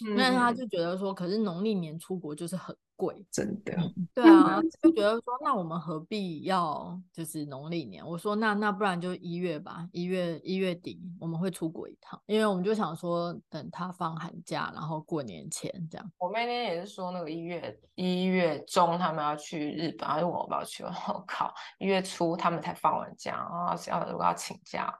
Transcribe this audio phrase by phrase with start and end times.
[0.00, 3.72] 因为他就觉得说，可是农历年出国就是很贵，真的。
[4.14, 8.06] 对啊，就觉得说，那我们何必要就是农历年？
[8.06, 16.12] 我说那那不然就一月吧，一月一月底我们会出国一趟，因为我们就想说等他放寒假，然后过年前这样。
[16.18, 20.82] 我妹那天也是说那个一月一月中他们要去日本，还是我不要去？
[20.84, 24.92] 我靠，一月初他们才放完假啊，要如果要请假。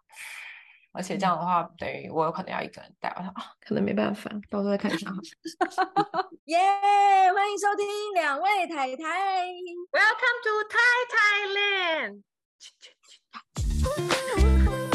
[0.92, 3.12] 而且这样的话，嗯、等于我有可能要一个人带。
[3.16, 5.10] 我说啊，可能没办法，到时候再看一下。
[6.46, 9.46] 耶！yeah, 欢迎收听两位太太
[9.92, 11.06] ，Welcome to Thai
[14.34, 14.87] Thailand。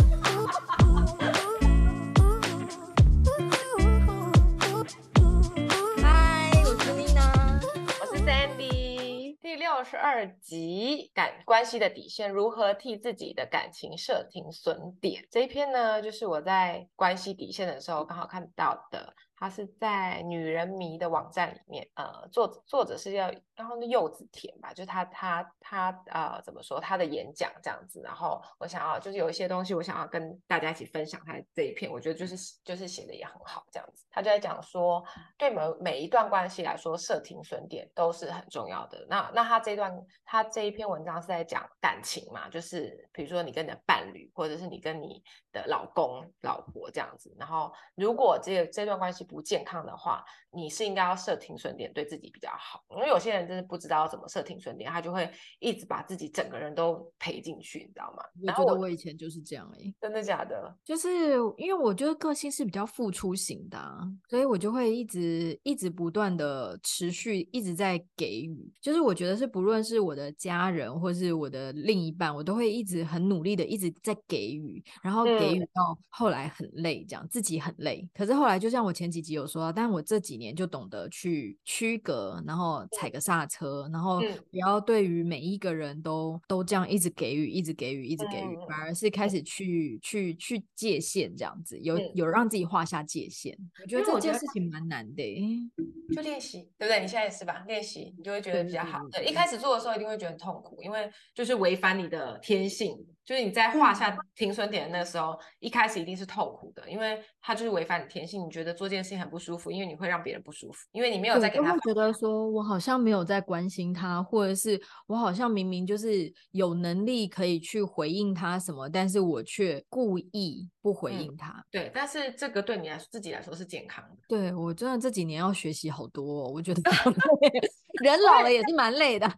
[9.76, 15.28] 二十二集感关系的底线，如何替自己的感情设停损点？
[15.32, 19.16] 这一篇呢，就是我在关系底线的时候刚好看到的。
[19.36, 35.04] 它是在女人迷的网站里面，呃，作者作者是要，然后那柚子甜吧，就是他他他呃怎么说他的演讲这样子，然后我想要就是有一些东西我想要跟大家一起分享他这一篇，我觉得就是就是写的也很好这样子，他就在讲说
[35.38, 39.06] 对每每一段关系来说设停损点都是很重要的。
[39.10, 39.96] 那那他这段
[40.26, 52.84] 他这一篇文章是在讲感情嘛，就是比如说你跟你的伴侣，或者是你跟你的老公老婆这样子，然后如果这这段关系不健康的话，你是应该要设停损点，对自己比较好。
[52.90, 58.24] 因为有些人真的不知道怎么设停损点，他就会一直把自己整个人都赔进去，你知道吗？
[58.42, 60.74] 我觉得我以前就是这样哎、欸，真的假的？
[60.86, 61.10] 就是
[61.58, 68.72] 因为我觉得个性是比较付出型的、啊，所以我就会一直一直不断的持续一直在给予。
[68.82, 78.08] 就是我觉得是不论是我的家人或是我的另一半，我都会一直很努力的一直在给予，然后给予到后来很累，这样、嗯、自己很累。
[78.14, 79.64] 可是后来就像我前几集有说。
[79.76, 84.22] 但我这几年就懂得去区隔，然后踩个刹车，然后
[84.52, 93.58] 不要对于每一个人都都这样一直给予，一直给予，一直给予，反而是开始去去去界限这样子，有有让自己画下界限。
[93.82, 95.24] 我觉得这件事情蛮难的，
[96.16, 97.02] 就练习，对不对？
[97.02, 97.64] 你现在也是吧？
[97.68, 99.00] 练习你就会觉得比较好。
[99.12, 102.96] 对，一开始做的时候一定会觉得很痛苦，因为就是违反你的天性。
[103.26, 108.46] 就是你在画下停损点的那个时候，嗯、一开始一定是痛苦的，因为它就是违反你天性。
[108.46, 111.72] 你觉得做这件事情很不舒服，因为你会让别人不舒服，因为你没有在给他。
[111.72, 121.52] 会觉得说我好像没有在关心他，或者是我好像明明就是有能力可以去回应他什么，但是我却故意不回应他。
[121.52, 124.18] 嗯、对，但是这个对你来说自己来说是健康的。
[124.28, 126.82] 对，我真的这几年要学习好多，哦，我觉得
[128.04, 129.32] 人老了也是蛮累的。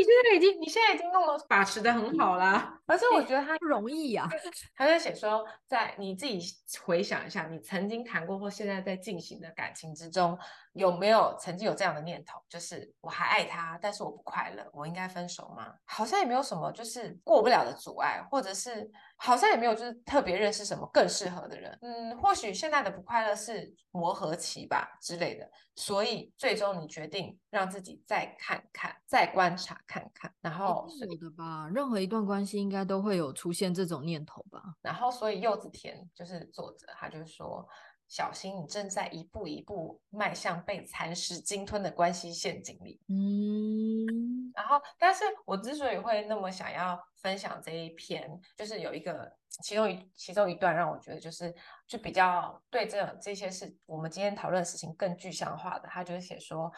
[0.00, 2.80] 你现在已经，你现在已经弄得把持的很好啦。
[2.86, 4.26] 而且我觉得他不容易呀。
[4.74, 6.40] 他在写说，在你自己
[6.82, 10.38] 回想一下，你曾经谈过或现在在进行的感情之中，
[10.72, 12.40] 有没有曾经有这样的念头？
[12.48, 15.74] 就是我还爱他，但是我不快乐，我应该分手吗？
[15.84, 21.76] 好像也没有什么，就是过不了的阻碍，或者是好像也没有，就是特别认识什么更适合的人。
[21.82, 25.50] 嗯，或许现在的不快乐是磨合期吧之类的。
[25.74, 31.70] 所以最终你决定让自己再看看，再观察看看，然后是的吧？
[31.74, 34.62] 任何一段关系应该都会有出现这种念头吧？
[34.82, 37.66] 然后所以柚子甜就是作者，他就说。
[38.10, 43.00] 小心，你正在一步一步迈向被蚕食鲸吞的关系陷阱里。
[43.08, 49.32] 嗯，然后，但是我之所以会那么想要分享这一篇，就是有一个
[49.62, 51.54] 其中一其中一段让我觉得就是
[51.86, 55.88] 就比较对这这些事，我们今天讨论的事情更具象化的。
[55.88, 56.68] 他就是写说，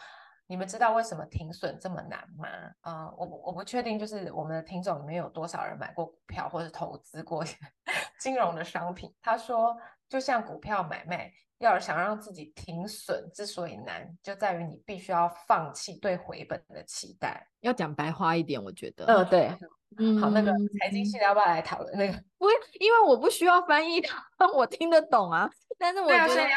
[0.45, 2.47] 你们知道为什么停损这么难吗？
[2.83, 7.43] 呃，我我不确定，就是我们的听众里面有多少人买过股票或者投资过
[8.21, 9.11] 金融的商品。
[9.19, 9.75] 他说。
[10.13, 17.47] 就像股票买卖，要想让自己停损，之所以难，就在于你必须要放弃对回本的期待。
[17.61, 19.51] 要讲白话一点，我觉得，呃，对，
[19.97, 22.13] 嗯，好，那个财经系的要不要来讨论那个？
[22.37, 22.45] 不，
[22.79, 24.03] 因为我不需要翻译，
[24.53, 25.49] 我听得懂啊。
[25.79, 26.47] 但是我觉得，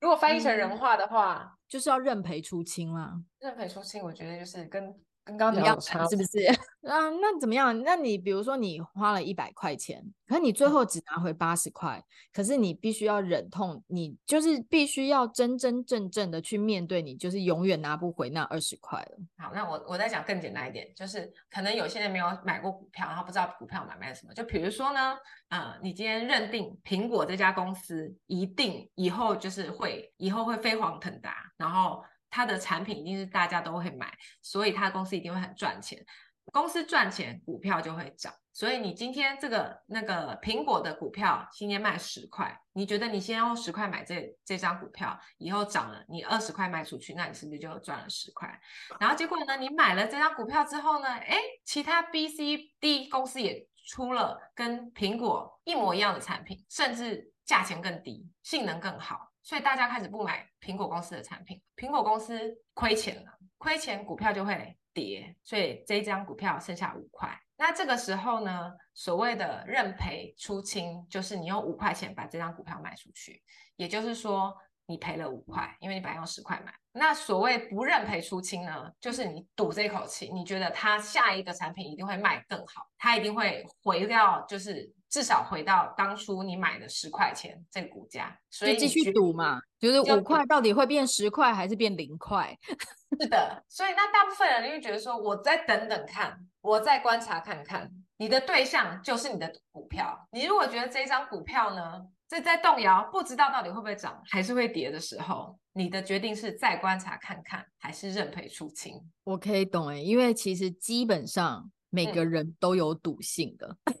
[0.00, 3.12] 如果翻译成人话的话，嗯，就是要认赔出清啦。
[3.40, 4.98] 认赔出清，我觉得就是跟。
[5.24, 6.38] 跟刚刚讲是不是？
[6.82, 7.80] 啊，那怎么样？
[7.84, 19.18] 那你比如说你花了一百块钱，可是你最后只拿回八十块，嗯、可是你必须要忍痛，你就是必须要真真正正的去面对，你就是永远拿不回那二十块了。
[19.38, 24.34] 好，那我我再讲更简单一点，就是可能有些人没有买过股票，然后不知道股票买卖什么。
[24.34, 25.16] 就比如说呢，
[25.48, 32.02] 啊、呃，你今天认定苹果这家公司一定以后就是会以后会飞黄腾达，然后。
[32.32, 36.04] 它的产品一定是大家都会买，所以它的公司一定会很赚钱。
[36.46, 38.32] 公司赚钱，股票就会涨。
[38.54, 48.60] 所以你今天这个那个苹果的股票今天卖十块，你觉得你先用十块买这这张股票，以后涨了，你二十块卖出去，那你是不是就赚了十块？
[48.98, 67.36] 然后结果呢，你买了这张股票之后呢，诶，其他 B、C、D 公司也出了跟苹果一模一样的产品，甚至价钱更低，性能更好，所以大家开始不买苹果公司的产品，苹果公司亏钱了，亏钱股票就会跌，所以这一张股票剩下五块。
[67.56, 73.42] 那这个时候呢，所谓的认赔出清，就是你用五块钱把这张股票卖出去，
[73.76, 74.52] 也就是说
[74.86, 76.72] 你赔了五块，因为你本来用十块买。
[76.92, 92.58] 那所谓不认赔出清呢，就是你赌这口气，你觉得它下一个产品一定会卖更好，它一定会回到，就是至少回到当初你买的十块钱这个股价，所以继续赌嘛，就是五块到底会变十块还是变零块？
[93.20, 96.38] 是的，所以那大部分人就会觉得说，我再等等看。
[96.62, 100.16] 我再观察看看，你的对象就是你的股票。
[100.30, 108.94] 你如果觉得这张股票呢，这在动摇，不知道到底会不会涨，还是会跌的时候，你的决定是再观察看看，还是认赔出清？
[109.24, 111.70] 我可以懂诶，因为其实基本上。
[111.92, 113.94] 每个人都有赌性的， 嗯、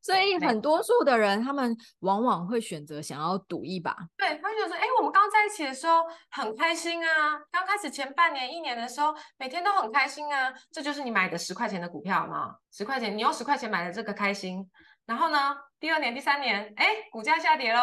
[0.00, 3.94] 所以很多数的人，他们往往会选择想要赌一把。
[4.16, 10.50] 对，他就说：“哎，我们刚在一起的时候很开心啊，刚开始前半年、一年的时候，每天都很开心啊。
[10.72, 12.56] 这就是你买的十块钱的股票吗？
[12.72, 14.66] 十块钱，你用十块钱买的这个开心。
[15.04, 17.80] 然后呢，第二年、第三年，哎，股价下跌喽，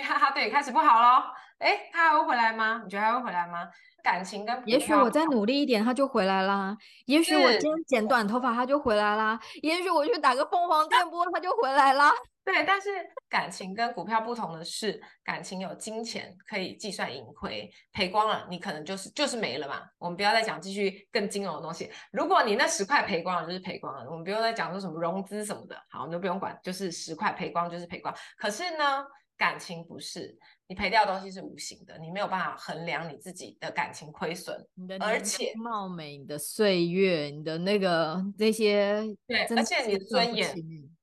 [0.00, 1.22] 因为它对开始不好喽。
[1.58, 2.80] 哎，他还会回来吗？
[2.82, 3.68] 你觉得还会回来吗？”
[4.02, 6.74] 感情跟也许我再努力一点，他就回来啦。
[7.04, 9.38] 也许我今天剪短头发，他就回来啦。
[9.62, 12.10] 也许我去打个凤凰电波，他就回来啦。
[12.42, 12.88] 对，但是
[13.28, 19.82] 感情跟股票不同的是，感情有金钱可以计算盈亏，赔光了你可能就是就是没了嘛。
[19.98, 21.92] 我们不要再讲继续更金融的东西。
[22.10, 24.10] 如果你那十块赔光了，就是赔光了。
[24.10, 28.12] 我们不用再讲说什么融资什么的，好，我们就不用管，就是十块赔光就是赔光。
[28.38, 29.04] 可是呢，
[29.40, 30.38] 感情不是。
[30.66, 40.54] 你赔掉的东西是无形的，你没有办法衡量你自己的感情亏损，你的而且貌美、你的岁月、你的那个那些，对，而且你的尊严，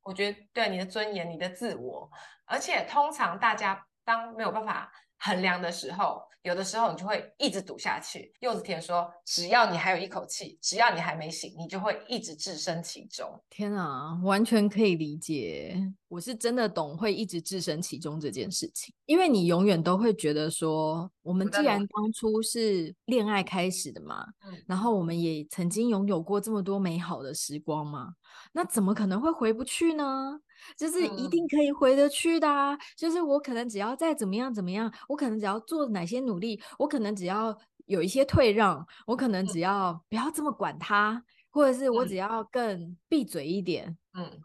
[0.03, 2.09] 我觉得对你的尊严、你的自我，
[2.45, 4.91] 而且通常大家当没有办法。
[5.19, 8.33] 衡量的时候，有的时候你就会一直赌下去。
[8.39, 15.75] 柚子甜说：“只要你还有一口气，只要你还没醒，你就会一直置身其中。”天啊，完全可以理解。
[16.07, 24.25] 我是真的懂会一直置身其中这件事情，因为你永远都会觉得说，我们既然当初是恋爱开始的嘛，
[24.65, 28.13] 然后我们也曾经拥有过这么多美好的时光嘛，
[28.53, 30.39] 那怎么可能会回不去呢？
[30.75, 32.73] 就是一定可以回得去的啊！
[32.73, 43.87] 嗯、就是我可能只要再怎么样怎么样，我可能只要做哪些努力，我可能只要有一些退让，我可能只要不要这么管他，或者是我只要更闭嘴一点。
[43.87, 43.97] 嗯，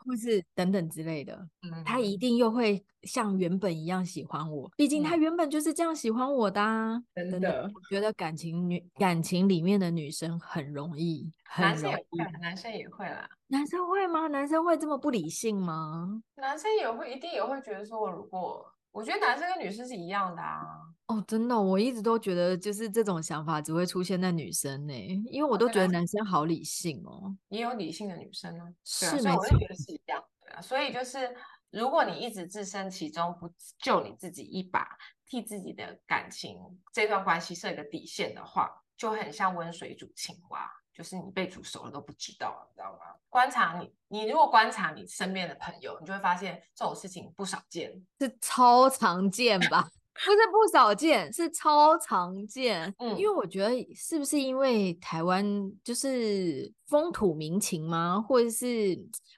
[0.04, 7.02] 或是等等之类的，嗯，他一定又会像原本一样喜欢我，毕竟他原本就是这样喜欢我的啊。
[7.14, 13.28] 真的，的，我觉得感情女感情里面的女生很容易，很容易，男生男生也会啦。
[13.48, 14.28] 男生会吗？
[14.28, 16.22] 男生会这么不理性吗？
[16.36, 18.66] 男生也会，一定也会觉得说，我如果。
[18.92, 20.60] 我觉得男生跟女生是一样的啊！
[21.06, 24.94] 哦，真的，我一直都觉得就是这种想法只会出现在女生呢，
[25.30, 27.34] 因为我都觉得男生好理性哦。
[27.48, 30.22] 也有理性的女生呢，是没错，我也觉得是一样。
[30.46, 31.34] 的啊，所以就是
[31.70, 34.86] 如果你一直置身其中，不救你自己一把，
[35.26, 36.58] 替自己的感情
[36.92, 40.70] 这段关系设一个底线的话，就很像温水煮青蛙。
[40.92, 43.14] 就是你被煮熟了都不知道，你知道吗？
[43.28, 49.88] 观察你，你如果观察你身边的朋友，你就会发现这种事情不少见，是超常见吧？
[50.12, 52.94] 不是不少见，是超常见。
[52.98, 55.42] 嗯，因为我觉得是不是因为台湾
[55.82, 58.20] 就是风土民情吗？
[58.20, 58.94] 或者是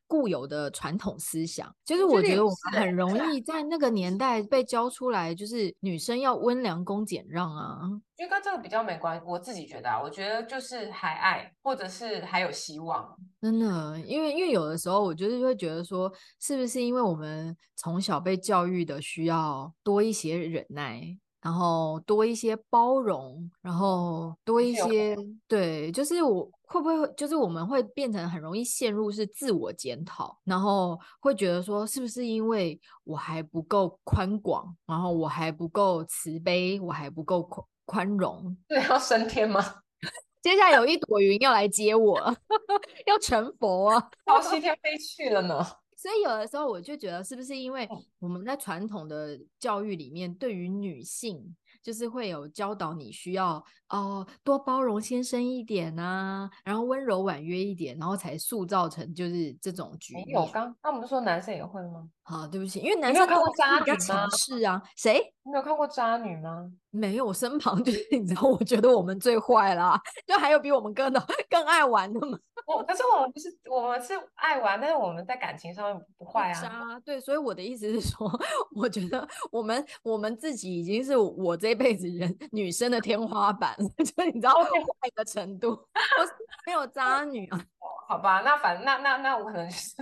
[0.08, 1.72] 固有的传统思想？
[1.84, 7.82] 就是我觉得我们很容易在那个年代被教出来，就是女生要温良恭俭让啊。
[8.16, 13.16] 就跟这个比较没关系，我自己觉得啊，我觉得就是还爱，或者是还有希望。
[13.40, 21.16] 真的，因为因为有的时候，我就是会觉得说，是不是因为我们从小被教育的需要多一些忍耐。
[21.44, 25.14] 然后多一些包容，然后多一些
[25.46, 39.62] 对，就是我会不会就是我们会变成很容易陷入是自我检讨，然后会觉得说是不是因为我还不够宽广，然后我还不够慈悲，我还不够宽宽容，对，要升天吗？
[40.40, 42.18] 接下来有一朵云要来接我，
[43.06, 45.62] 要成佛啊，到西天飞去了呢。
[46.04, 53.54] 所以有的时候我就觉得，是不是因为我们在传统的教育里面，对于女性就是会有教导你需要
[53.88, 60.28] 哦、呃、多包容先生一点啊，然后温柔婉约一点，然后才塑造成就是这种局面。
[60.28, 62.06] 有刚，那我们不是说男生也会吗？
[62.26, 63.96] 好，对不起，因为男生看过渣女吗？
[63.98, 65.20] 强势啊，谁？
[65.42, 66.70] 你没有看过渣女吗？
[66.90, 72.38] 没有，我身旁就是 你知道，我觉得我们最坏啦，就还有比我们更的 更爱玩的吗？
[72.66, 76.62] 我可是我们不是，我们是爱玩，但是我们在感情上面不坏啊。
[76.62, 78.26] 渣，对，所以我的意思是说，
[78.74, 84.70] 我觉得我们我们自己已经是我这辈子人女生的天花板，就你知道坏
[85.14, 86.24] 的程度，我
[86.64, 87.60] 没有渣女啊。
[88.06, 89.94] 好吧，那反正那那那我可能是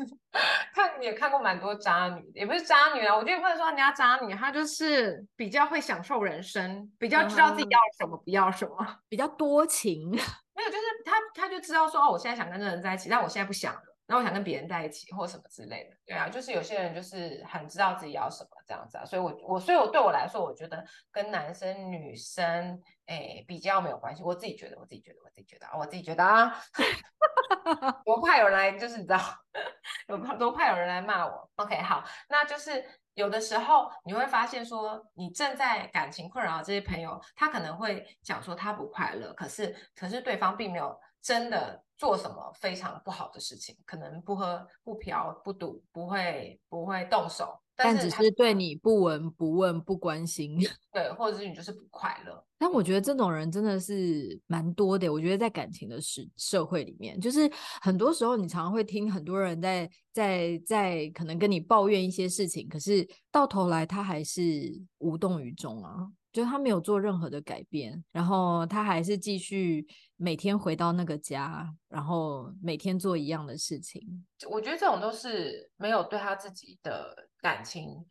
[0.75, 10.11] 看也看过蛮多渣女，也不是渣女啊，我觉得不能说人家渣女，她就是比较会享受人生，比较知道自己要什么、嗯、不要什么，比较多情。
[10.55, 15.97] 没有，就是她她就知道说哦，我现在想跟这个人在一起，但我现在不想了，然后我想跟别人在一起或什么之类的。
[16.07, 26.55] 对啊，就是有些人就是很知道自己要什么这样子啊，所以我我所以我对我来说，我觉得跟男生女生诶、欸、比较没有关系，我自己觉得，我自己觉得，我自己觉得啊，我自己觉得啊。
[28.05, 29.21] 我怕有人来，就是你知道，
[30.09, 31.51] 有怕都怕有人来骂我。
[31.57, 47.62] OK，好，那就是有的时候你会发现说，你正在感情困扰这些朋友，他可能会讲说他不快乐，可是可是对方并没有真的做什么非常不好的事情，可能不喝不嫖不赌，不会不会动手。
[47.75, 50.59] 但只是对你不闻不问不关心，
[50.93, 52.45] 对，或者是你就是不快乐。
[52.59, 55.13] 但我觉得这种人真的是蛮多的。
[55.13, 57.51] 我觉得在感情的社社会里面，就是
[57.81, 69.85] 很多时候你常常会听很多人在在在可能跟你抱怨一些事情，可是到头来他还是无动于衷啊，就他没有做任何的改变，然后他还是继续
[70.17, 74.25] 每天回到那个家，然后每天做一样的事情。
[74.49, 77.29] 我觉得这种都是没有对他自己的。
[77.43, 78.03] 感情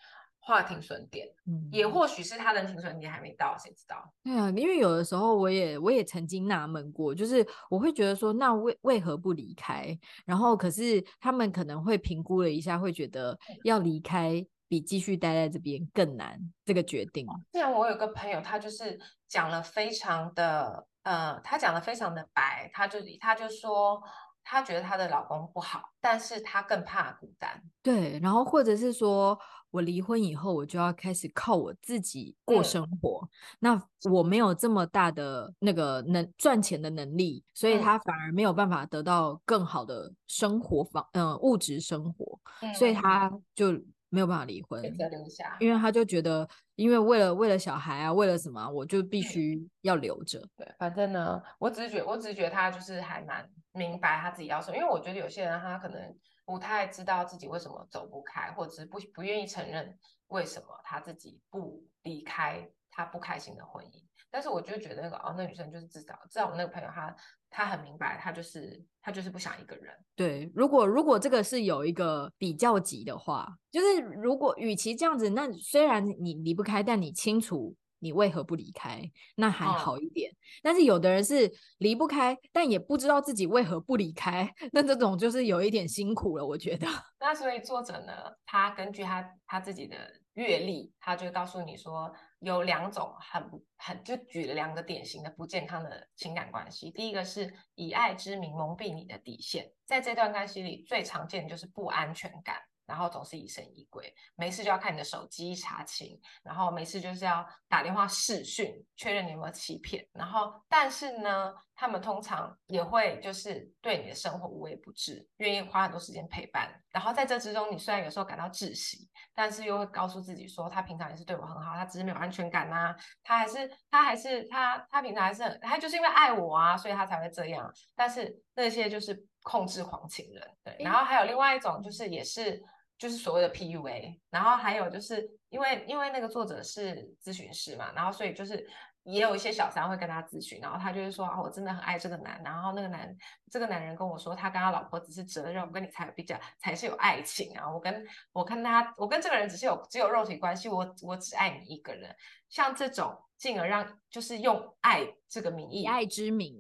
[0.44, 4.12] 划停损点，嗯，也或许是他的停损点还没到，谁知道？
[4.24, 9.98] 对啊，因为有的时候我也我也曾经纳闷过，就是我会觉得说，那为为何不离开？
[10.26, 17.26] 然后可是他们可能会评估了一下，会觉得要离开比继续待在这边更难，这个决定。
[17.52, 24.02] 既然我有个朋友，他就是讲了非常的，呃，他讲的非常的白，他就他就说。
[24.44, 27.62] 她觉得她的老公不好，但是她更怕孤单。
[27.82, 29.38] 对，然后或者是说
[29.72, 33.22] 我离婚以后，我就要开始靠我自己过生活。
[33.24, 33.30] 嗯、
[33.60, 43.72] 那我没有这么大的那个能赚钱的能力，所以她反而没有办法得到更好的生活方，嗯、呃，物质生活，嗯、所以她就
[44.12, 50.40] 没有办法离婚，留下，因为他就觉得，因为为了为了小孩啊，为了什么，我就必须要留着。
[50.56, 53.50] 对，反正呢，我只是觉得，我只是觉得他就是还蛮。
[53.74, 56.14] 明白他自己要什么，因为我觉得有些人他可能
[56.44, 64.04] 不太知道自己为什么走不开，或者是不不愿意承认为什么他自己不离开他不开心的婚姻。
[64.30, 67.16] 但是我就觉得那个哦，那女生就是至少至少我那个朋友他
[67.52, 69.94] 他很明白，他就是他就是不想一个人。
[70.16, 77.76] 对，如果如果这个是有一个比较级的话，就是如果与其这样子，那虽然你离不开，但你清楚。
[78.04, 79.00] 你为何不离开？
[79.36, 80.32] 那还好一点。
[80.32, 86.88] 哦、但是有的人是离不开，但也不知道自己为何不离开， 那这种就是有一点辛苦了，我觉得。
[87.20, 88.12] 那所以作者呢，
[88.44, 89.96] 他根据他他自己的
[90.34, 96.92] 阅历，他就告诉你说，有两种很很就举了两个典型的不健康的情感关系。
[96.92, 102.58] 第一个是以爱之名蒙蔽你的底线，在这段关系里最常见的就是不安全感。
[102.92, 110.06] 然后总是疑神疑鬼，没事就要看你的手机查勤，然后没事就是要打电话视讯确认你有没有欺骗。
[110.12, 116.70] 然后，但是呢，他们通常也会就是对你的生活无微不至，愿意花很多时间陪伴。
[116.90, 127.74] 然后在这之中，你虽然有时候感到窒息，但是又会告诉自己说，他平常也是对我很好，他只是没有安全感呐、啊，他还是他还是他他平常还是很他就是因为爱我啊，所以他才会这样。
[127.96, 130.76] 但是那些就是控制狂情人，对。
[130.80, 132.62] 然后还有另外一种就是也是。
[133.02, 138.64] 就是所谓的 PUA，然后还有就是因为因为那个作者是咨询师嘛，然后所以就是
[139.02, 143.12] 也有一些小三会跟他咨询，然后他就是说啊，我真的很爱这个男，然后那个男
[143.50, 152.16] 这个男人跟我说，他跟他老婆只是责任，我跟你才比较才是有爱情啊，我跟我跟他我跟这个人只是有只有肉体关系，我我只爱你一个人，
[152.50, 156.56] 像这种进而让就是用爱这个名义，以爱之名，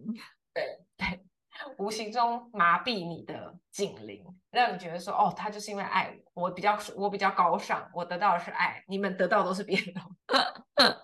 [0.55, 1.30] 对 对。
[1.77, 10.01] 无形中麻痹你的警铃，让你觉得说，哦，他就是因为爱我，我比较我比较高尚，我得到的是爱，你们得到的都是别的。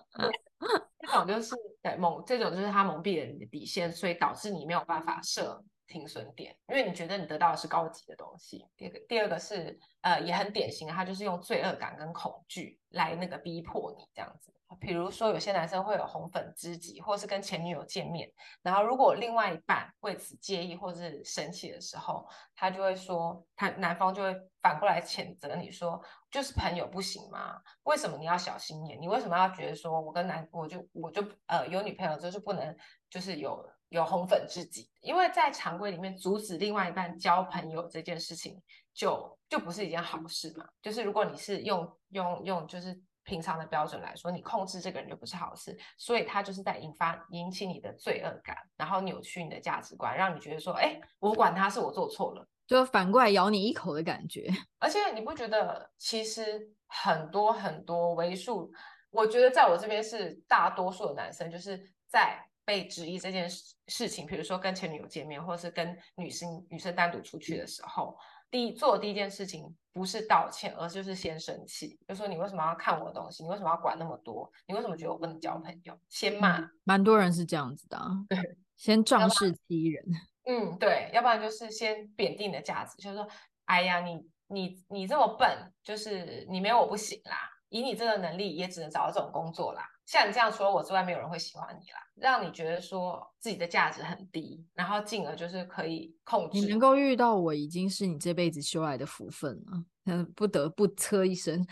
[1.00, 8.66] 这种就是对蒙，这种就是他蒙蔽了你的底线，所以导致你没有办法设停损点，因为你觉得你得到的是高级的东西。
[8.76, 14.52] 第二个，第二个是呃也很典型，他就是用罪恶感跟恐惧来那个逼迫你这样子。
[14.76, 25.98] 比如说有些男生会有红粉知己，或是跟前女友见面，然后如果另外一半为此介意或是生气的时候，他就会说，他男方就会反过来谴责你说，
[26.30, 27.60] 就是朋友不行吗？
[27.84, 29.00] 为什么你要小心眼？
[29.00, 32.76] 你为什么要觉得说我跟男我就我就呃有女朋友就是不能
[33.08, 34.90] 就是有有红粉知己？
[35.00, 40.68] 因为在常规里面阻止另外一半交朋友这件事情就就不是一件好事嘛。
[40.82, 43.00] 就是如果你是用用用就是。
[43.28, 54.48] 平常的标准来说，你控制这个人就不是好事，所以他就是在引发引起你的罪恶感，然后扭曲你的价值观，让你觉得说，哎，我管他是我做错了，就反过来咬你一口的感觉。
[54.80, 58.72] 而且你不觉得，其实很多很多为数，
[59.10, 68.16] 我觉得在我这边是大多数的男生，就是在被质疑这件事事情，比如说跟前女友见面，或者是跟女生女生单独出去的时候。
[68.50, 73.42] 第一做的第一件事情不是道歉，而就是先生气，就说你为什么要看我的东西？
[73.42, 74.50] 你为什么要管那么多？
[74.66, 75.98] 你为什么觉得我不能交朋友？
[76.08, 78.38] 先骂，嗯，蛮多人是这样子的，啊对，
[78.76, 80.04] 先仗势欺人。
[80.48, 83.28] 嗯，对，要不然就是先贬低你的价值，就是说，
[83.66, 89.82] 哎呀，你你你这么笨，就是你没有我不行啦，以你这个能力也只能找到这种工作啦。
[90.06, 96.58] 像你这样除了我之外，没有人会喜欢你啦，让你觉得说自己的价值很低，然后进而就是可以控制。
[96.58, 99.84] 你能够遇到我，已经是你这辈子修来的福分了。
[100.06, 101.62] 嗯，不得不车一声，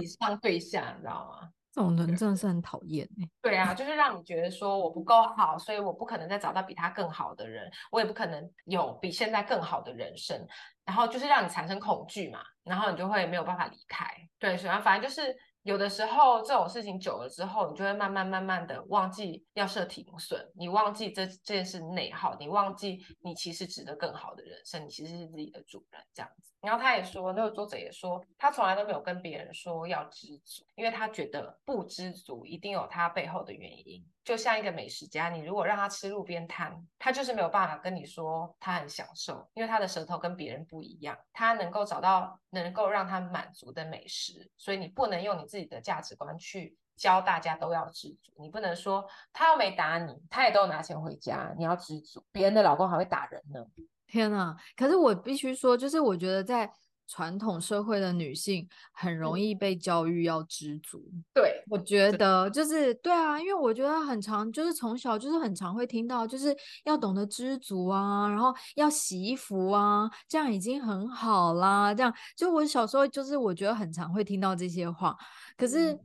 [0.00, 1.48] 以 上对象，你知道吗？
[1.72, 3.28] 这种人真的是很讨厌哎。
[3.40, 10.46] 对啊，就是让你觉得说我不够好，所以我不可能再找到比他更好的人，我也不可能有比现在更好的人生，
[10.86, 14.06] 然后就是让你产生恐惧嘛，然后你就会没有办法离开。
[14.38, 15.36] 对，所以反正就是。
[15.66, 26.52] 有的时候这种事情久了之后，你就会慢慢慢慢的忘记要设停损，你忘记这这件事内耗，你忘记你其实值得更好的人生，你其实是自己的主人这样子。
[26.60, 34.06] 然后他也说，那个作者也说，他从来都没有跟别人说要知足，因为他觉得不知足一定有他背后的原因。
[34.26, 53.64] 就像一个美食家，你如果让他吃路边摊，他就是没有办法跟你说他很享受，因为他的舌头跟别人不一样，他能够找到能够让他满足的美食，所以你不能用你自己的价值观去教大家都要知足，你不能说他又没打你，他也都拿钱回家，你要知足，别人的老公还会打人呢，
[54.08, 54.56] 天哪！
[54.76, 56.68] 可是我必须说，就是我觉得在。
[57.06, 71.94] 传统社会的女性很容易被教育要知足，对，我觉得就是对啊，因为我觉得很常，就是从小就是很常会听到，就是要懂得知足啊，然后要洗衣服啊，这样已经很好啦。
[71.94, 75.16] 这样就我小时候就是我觉得很常会听到这些话，
[75.56, 75.92] 可是。
[75.92, 76.00] 嗯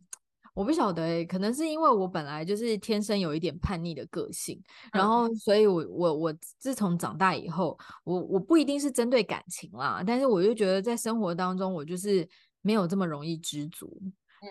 [0.54, 4.62] 我不晓得欸，可能是因为我本来就是天生有一点叛逆的个性，
[4.92, 12.28] 然后所以我我我自从长大以后，我我不一定是针对感情啦，但是我就觉得在生活当中，我就是
[12.62, 14.02] 没有这么容易知足。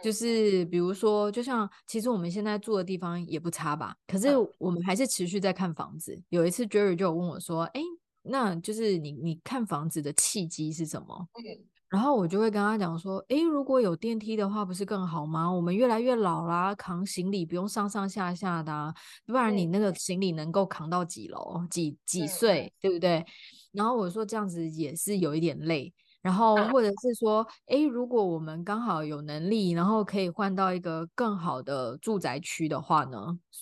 [0.05, 6.17] 就是比如说，就像其实我们现在住的地方也不差吧，可是我们还是持续在看房子。
[6.29, 7.83] 有一次 Jerry 就有问我说：“欸，
[8.23, 11.27] 那就是你你看房子的契机是什么？”
[11.91, 15.51] 然后我就会跟他讲说，诶，如果有电梯的话，不是更好吗？
[15.53, 18.95] 我们越来越老啦，扛行李不用上上下下的啊，
[19.27, 23.27] 不然你那个行李能够扛到几楼、几几岁，对不对？
[23.73, 25.93] 然后我说这样子也是有一点累。
[26.23, 33.19] 然后或者是说，诶，如果我们刚好有能力，然后可以换到一个更好的住宅区的话呢，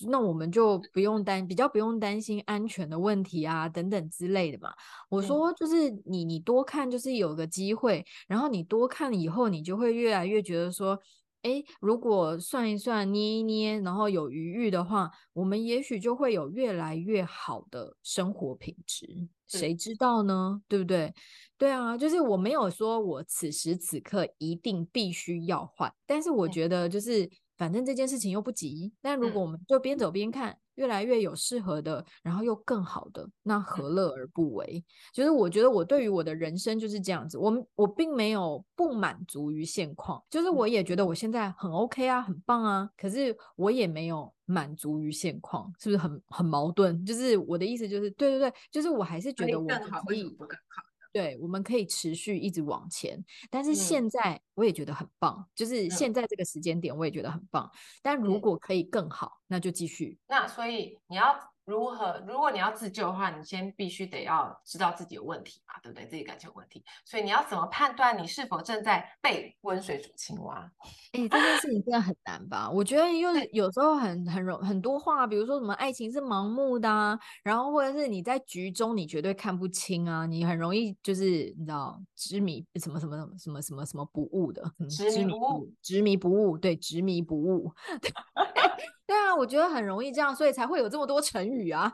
[0.08, 4.72] 那我们就不用担，比较不用担心安全的问题啊，等等之类的嘛。
[5.08, 10.98] 我说就是你，你多看就是有个机会，然后你多看以后，你就会越来越觉得说，
[11.42, 19.28] 诶，如果算一算，捏一捏，然后有余裕的话，我们也许就会有越来越好的生活品质。
[19.46, 20.60] 谁知道呢？
[20.68, 21.14] 对不对？
[21.58, 28.92] 对啊，就是我没有说我此时此刻一定必须要换，但是我觉得就是反正这件事情又不急。
[29.02, 34.84] 但如果我们就边走边看，越来越有适合的，然后又更好的，那何乐而不为？
[35.12, 47.04] 就是我觉得我对于我的人生就是这样子，我我并没有不满足于现况，就是我也觉得我现在很 OK 啊，很棒啊，可是我也没有满足于现况，是不是很很矛盾？
[47.04, 50.84] 就是我的意思就是，对对对，就是我还是觉得我更好，为什么不更好？
[51.12, 57.70] 对，我们可以持续一直往前，但是现在我也觉得很棒，嗯、就是现在这个时间点我也觉得很棒。
[58.02, 60.18] 但如果可以更好，那就继续。
[60.28, 61.34] 那所以你要
[61.68, 62.18] 如何？
[62.26, 66.06] 如果你要自救的话，你先必须得要知道自己有问题嘛，对不对？
[66.06, 70.70] 自己感情有问题，所以你要怎么判断你是否正在被温水煮青蛙？
[71.12, 72.70] 哎、欸，这件事情真的很难吧？
[72.70, 87.70] 我觉得 因为有时候很很容很多话，比如说什么爱情是盲目的啊，然后或者是你在局中你绝对看不清啊，你很容易就是你知道执迷什么什么什么什么什么什么不悟的，执迷不悟，执迷不悟，对，执迷不悟。
[89.08, 91.90] 对啊，我觉得很容易这样，所以才会有这么多成语啊。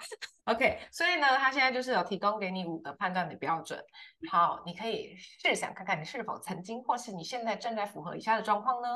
[0.46, 3.82] OK，所以呢，他现在就是有提供给你五个判断的标准。
[4.30, 8.88] 好，你可以试想看看你是否曾经或是你现在正在符合以下的状况呢？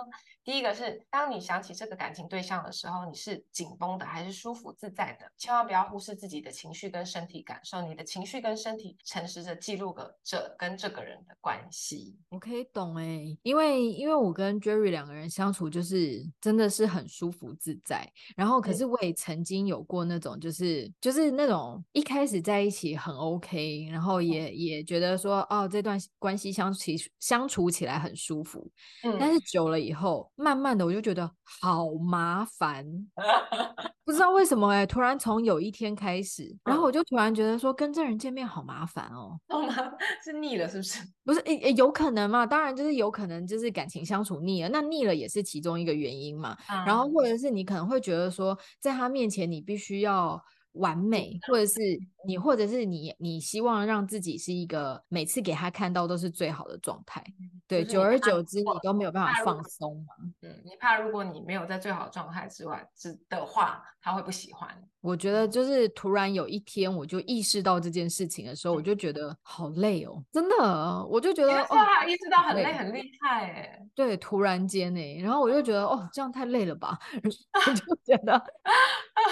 [0.45, 5.31] 第一个是，当你想起这个感情对象的时候，你是紧绷的还是舒服自在的？
[5.39, 12.19] 千万不要忽视自己的情绪跟身体感受，你的情绪跟身体诚实的记录着这跟这个人的关系。
[12.31, 21.29] 我可以懂哎、欸，因为因为我跟 Jerry 两个人相处就是真的是很舒服自在，然后可是我也曾经有过那种就是就是。
[21.39, 26.91] 那种一开始在一起很 OK，然后也也觉得说哦，这段关系相处
[27.21, 28.69] 相处起来很舒服，
[29.05, 32.85] 嗯，但是久了以后，慢慢的我就觉得好麻烦，
[34.05, 39.93] 不知道为什么哎、欸，突然从有一天开始，然后我就突然觉得说跟这人见面好麻烦哦，好麻烦，
[40.25, 41.01] 是腻了是不是？
[41.25, 42.47] 不是，诶诶，有可能嘛？
[42.47, 46.57] 当然就是有可能就是感情相处腻了，那腻了也是其中一个原因嘛。
[46.69, 50.43] 嗯、然后或者是你可能会觉得说，在他面前你必须要。
[50.73, 51.81] 完美，或者是
[52.25, 57.25] 你，或者是你，你希望让自己是一个每次给他看到都是最好的状态。
[57.67, 60.15] 对，久而久之，你都没有办法放松嘛。
[60.43, 64.69] 嗯，你怕如果你没有在最好的状态之外之的话，他会不喜欢。
[65.01, 73.87] 我觉得就是突然有一天，我就意识到这件事情的时候，我就觉得好累哦，真的，我就觉得哦，意识到很累，很厉害哎。
[73.95, 78.35] 对，突然间哎，然后我就觉得哦，这样太累了吧， 我 就觉得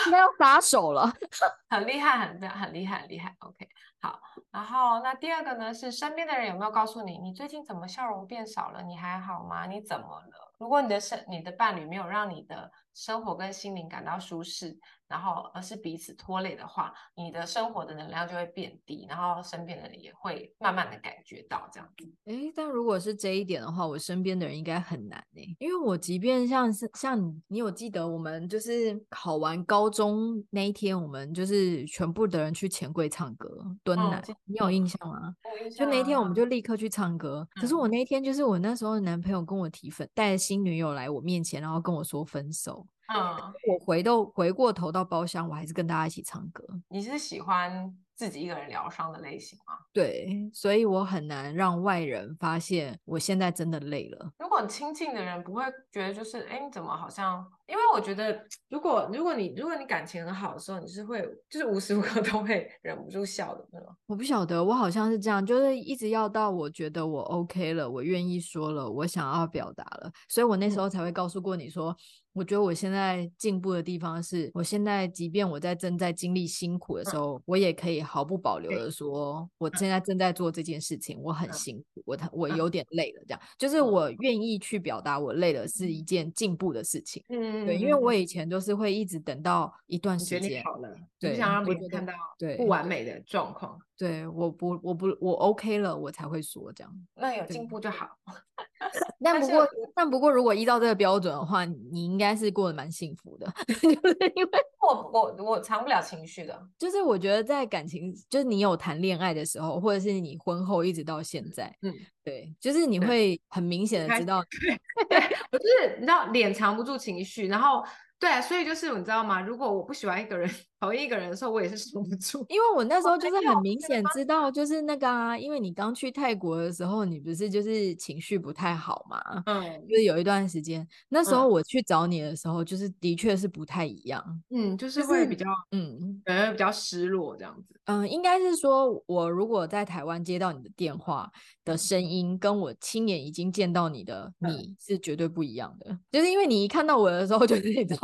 [0.07, 1.13] 应该要撒手了。
[1.69, 3.35] 很厉害，很很厉害，很厉害。
[3.41, 3.69] OK，
[4.01, 4.21] 好。
[4.53, 8.83] 然后那第二个呢，是身边的人有没有告诉你，你最近怎么笑容变少了？
[8.83, 9.67] 你还好吗？
[9.67, 10.53] 你怎么了？
[10.59, 14.75] 如果你的身你的伴侣没有让你的生活跟心灵感到舒适，
[15.07, 22.11] 然后而是彼此拖累的话，你的生活的能量就会变低，然后身边的人也会慢慢的感觉到这样子。
[22.25, 35.37] 诶，但如果是这一点的话，我身边的人应该很难呢，因为我即便像是像你，你有记得我们就是考完高中那一天，我们就是全部的人去钱柜唱歌蹲奶，嗯、你有印象吗？
[35.77, 37.47] 就那一天我们就立刻去唱歌。
[37.61, 42.86] 可是我那一天就是我那时候的男朋友跟我提分，带着新女友来我面前，然后跟我说分手。
[43.15, 43.37] 嗯，
[43.69, 46.65] 我回到回过头到包厢，我还是跟大家一起唱歌。
[46.89, 49.75] 你是喜欢自己一个人疗伤的类型吗？
[49.93, 54.33] 对，所以我很难让外人发现我现在真的累了。
[54.39, 57.47] 如果很亲近的人不会觉得就是，哎，你怎么好像？
[57.67, 63.89] 因为我觉得，如果如果你如果你感情很好的时候，你是会就是无时无刻 都会忍不住笑的那种。
[64.07, 71.91] 我不晓得，我好像是这样，就是一直要到我觉得我 OK 了，我愿意说了，我想要表达了，所以我那时候才会告诉过你说。
[71.93, 71.97] 嗯
[72.37, 87.25] 我觉得我现在进步的地方是，我现在即便我在正在经历辛苦的时候，嗯、我也可以毫不保留的说，我现在正在做这件事情，嗯、我很辛苦，我我有点累了，这样就是我愿意去表达我累了是一件进步的事情。
[87.31, 92.13] 嗯，对，因为我以前都是会一直等到一段时间好了，对，不想让别人看到
[92.59, 93.81] 不完美的状况。
[93.99, 96.93] 对，我不，我不，我 OK 了，我才会说这样。
[97.15, 98.11] 那有进步就好。
[99.25, 104.51] 但不过，但不过，如果依照这个标准的话，你应该是过得蛮幸福的， 就是因为
[104.87, 106.69] 我我我藏不了情绪的。
[106.79, 114.79] 就是我觉得在感情，就是你有谈恋爱的时候，或者是你婚后一直到现在，嗯，对，就是你会很明显的知道，对，
[115.09, 115.19] 对，
[115.53, 117.83] 我就是你知道脸藏不住情绪，然后。
[118.19, 119.43] 对啊，所以就是你知道吗？
[119.43, 122.45] 如果我不喜欢一个人，讨厌一个人的时候，我也是说不出。
[122.49, 129.43] 因为我那时候就是很明显知道，就是那个啊，因为你刚去泰国的时候，你不是就是情绪不太好嘛？
[129.47, 134.23] 嗯，就是有一段时间，那时候我去找你的时候，就是的确是不太一样。
[134.51, 137.75] 嗯，就是会比较，嗯，感觉比较失落这样子。
[137.87, 141.31] 嗯，应该是说，我如果在台湾接到你的电话
[141.65, 145.99] 的声音，跟我亲眼已经见到你的，你是绝对不一样的。
[146.11, 147.97] 就是因为你一看到我的时候， 就是那种。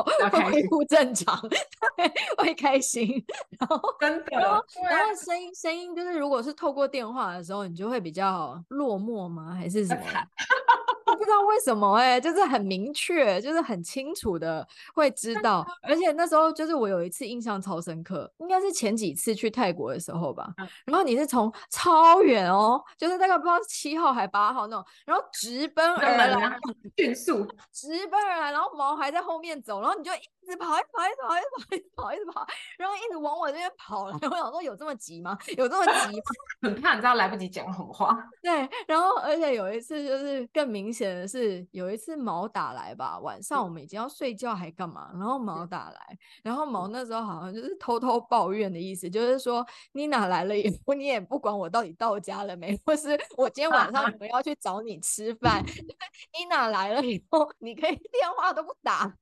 [0.53, 1.37] 恢复正常，
[2.39, 3.13] 会开心，
[3.59, 4.63] 然后 真的，然后
[5.17, 9.53] 声音声音就是，如果是透过电话的时候，你就会比较落寞吗？
[9.53, 10.03] 还是什么？
[11.23, 15.65] 不不知道为什么哎、欸，就是很明确，就是很清楚的会知道。
[15.83, 20.53] 而且那时候就是我有一次印象超深刻，应该是前几次去泰国的时候吧。
[20.85, 26.59] 然后你是从超远哦，就是大概不知道七号还八号那种，然后直奔而来，
[26.99, 34.11] 迅速直奔而来，然后毛还在后面走，然后你就一直跑，一直跑，一直跑，一直跑，一直跑，一直跑，然后一直往我这边跑。
[34.21, 35.39] 然后我想说，有这么急吗？
[35.57, 36.23] 有这么急吗？
[36.63, 38.19] 很怕你知道来不及讲狠话。
[38.43, 45.11] 对，然后而且有一次就是更明显的是，有一次毛打来吧，晚上我们已经要睡觉还干嘛？
[45.15, 55.63] 然后毛打来，然后毛那时候好像就是偷偷抱怨的意思，就是说妮娜来了以后，你也不管我到底到家了没，或是我今天晚上我要去找你吃饭。
[56.39, 59.13] 妮娜来了以后，你可以电话都不打，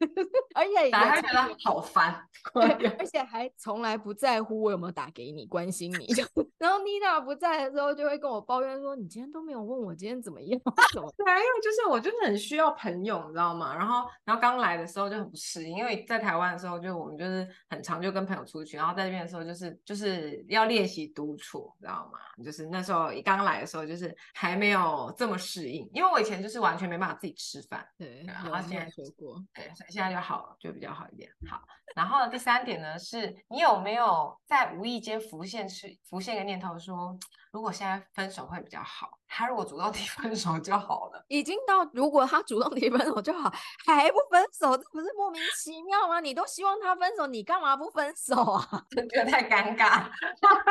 [0.54, 6.06] 而且打他觉得好烦，而且还从来不在乎我有没有打给你，关心你。
[6.58, 10.60] 然后妮娜不在的时候，就会跟我抱怨说：“你今天都没有问我今天怎么样？”
[10.92, 11.10] 怎么？
[11.16, 13.74] 对啊，因为就是我就是很需要朋友，你知道吗？
[13.74, 22.18] 然后，然后刚来的时候就很不适应，因为在台湾的时候，就我们就是很常就跟朋友出去，然后在这边的时候就是就是要练习独处，你知道吗？
[22.44, 27.86] 就是那时候一刚来的时候，就是还没有这么适应，因为我以前就是完全没办法自己吃饭。
[27.98, 31.30] 对，然后现在说过，对，所以现在就好了，就比较好一点。
[31.48, 31.60] 好，
[31.94, 37.18] 然后第三点呢，是你有没有在无意间浮现是浮现一个念头说，
[37.52, 39.18] 如果现在分手会比较好。
[39.32, 43.48] 他如果主动提分手就好了，已经到如果他主动提分手就好，
[43.86, 46.18] 还不分手，这不是莫名其妙吗？
[46.18, 48.84] 你都希望他分手，你干嘛不分手啊？
[48.90, 50.10] 真觉得太尴尬，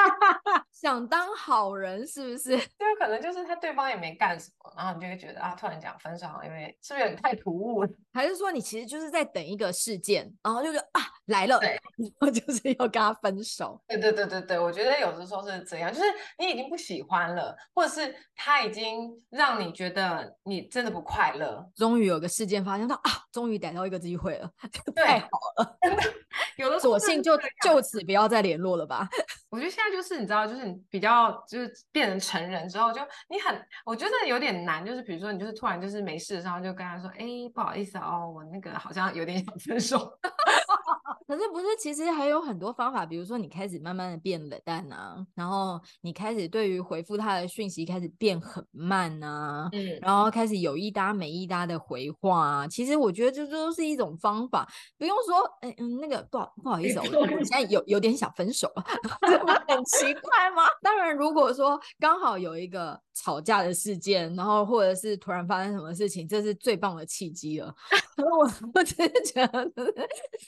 [0.74, 2.58] 想当好人是不是？
[2.78, 7.90] 对，可能就是他对方也没干什么，然后你就会觉得啊，突然讲分手，因为是不是有点太突兀了？
[8.14, 13.82] 还是说你其实就是在等一个事件，然后就觉得啊来了，对，然后就是要跟他分手？
[13.88, 16.06] 对对对对对，我觉得有的时候是这样，就是
[16.38, 18.60] 你已经不喜欢了，或者是他。
[18.60, 24.52] 已经让你觉得你真的不快乐，终于有个事件发生到啊，终于逮到一个机会了，
[24.94, 25.78] 对太好了，
[26.58, 29.08] 有的索性就就此不要再联络了吧。
[29.50, 39.98] 我觉得现在就是你知道，就是你比较就是变成成人之后，就你很我觉得有点难，就是比如说你就是突然就是没事的时候就跟他说，哎，不好意思哦，我那个好像有点想分手。
[41.30, 52.68] 可是不是，其实还有很多方法，比如说你开始慢慢的变冷淡啊，然后你开始对于回复他的讯息开始变很慢啊，嗯，然后开始有一搭没一搭的回话啊。
[52.68, 58.84] 其实我觉得这都是一种方法，不用说，哎嗯，那个不好不好意思，我我现在有 有点想分手了，
[59.30, 60.64] 这不很奇怪吗？
[60.82, 67.72] 当然，如果说刚好有一个吵架的事件，然后或者是突然发生什么事情，这是最棒的契机了。
[68.18, 69.72] 我我真的觉得，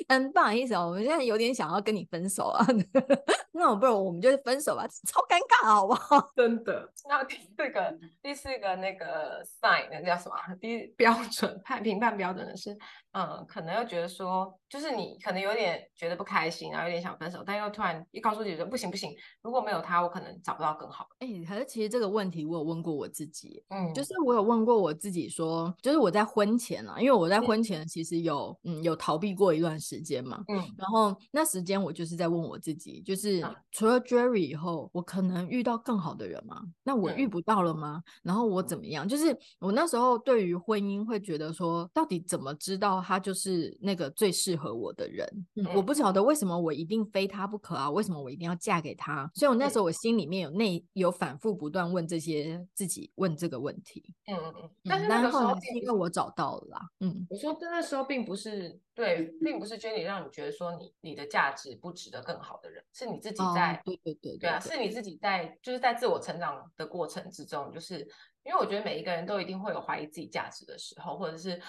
[0.07, 0.70] 嗯，不好意思。
[0.79, 2.65] 我们现在有点想要跟你分手啊，
[3.53, 6.29] 那我不如我们就分手吧，超尴尬，好不好？
[6.35, 6.89] 真的。
[7.07, 10.35] 那第四个，第四个那个 sign 那叫什么？
[10.59, 12.77] 第标准判评判标准的是。
[13.13, 21.07] 嗯，可能又觉得说，就是你可能有点觉得不开心，然后有点想分手，但又突然一告诉自己说不行不行，如果没有他，我可能找不到更好。
[21.19, 36.61] 哎、欸，可是其实这个问题我有问过我自己，嗯，就是我有问过我自己说，就是我在婚前啊，因为我在婚前其实有嗯有逃避过一段时间嘛，嗯，然后那时间我就是在问我自己，就是、嗯、除了 Jerry 以后，我可能遇到更好的人吗？
[36.83, 38.01] 那我遇不到了吗？
[38.05, 39.05] 嗯、然后我怎么样？
[39.05, 43.00] 就是我那时候对于婚姻会觉得说，到底怎么知道？
[43.01, 47.89] 他就是那个最适合我的人，嗯，我不晓得为什么我一定非他不可啊？
[47.89, 49.29] 为什么我一定要嫁给他？
[49.33, 54.69] 所以我那时候我心里面有内有反复不断问这些自己问这个问题，嗯嗯嗯。
[54.85, 67.99] 但是那个时候是因为我找到了啦，嗯，我说那时候并不是对，并不是 Jenny 让你觉得说你你的价值不值得更好的人，是你自己在，对对对，对啊，是你自己在就是在自我成长的过程之中，就是
[68.43, 71.61] 因为我觉得每一个人都一定会有怀疑自己价值的时候，或者是。